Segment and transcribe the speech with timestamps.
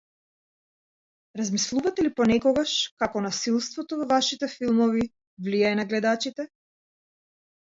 [1.41, 5.07] Размислувате ли понекогаш како насилството во вашите филмови
[5.49, 6.49] влијае на гледачите?